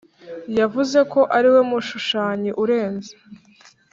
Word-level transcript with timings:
yavuze 0.59 0.99
ko 1.11 1.21
ariwe 1.37 1.61
mushushanyi 1.69 2.49
urenze 2.63 3.11